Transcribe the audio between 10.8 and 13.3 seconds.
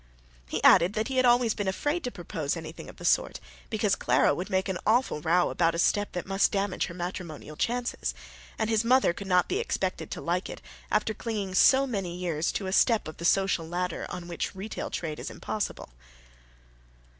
after clinging for so many years to that step of the